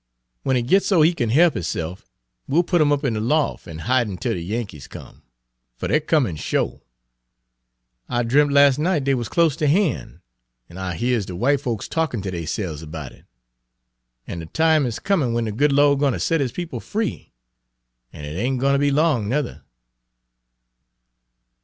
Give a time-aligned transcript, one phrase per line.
[0.43, 2.09] W'en 'e gits so 'e kin he'p 'isse'f
[2.47, 5.21] we'll put 'im up in de lof' an' hide 'im till de Yankees come.
[5.77, 6.81] Fer dey're comin' sho'.
[8.09, 10.21] I dremp' las' night dey wuz close ter han',
[10.67, 13.25] and I hears de w'ite folks talkin' ter deyse'ves 'bout it.
[14.25, 17.31] An' de time is comin' w'en de good Lawd gwine ter set his people free,
[18.11, 19.61] an' it ain' gwine ter be long, nuther."